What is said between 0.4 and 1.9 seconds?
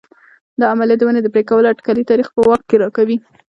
دا عملیه د ونې د پرې کولو